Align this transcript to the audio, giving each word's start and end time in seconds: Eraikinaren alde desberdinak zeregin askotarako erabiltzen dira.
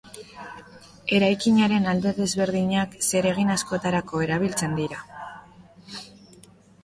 Eraikinaren 1.17 1.83
alde 1.91 2.13
desberdinak 2.21 2.97
zeregin 3.09 3.51
askotarako 3.57 4.21
erabiltzen 4.29 4.73
dira. 4.79 5.03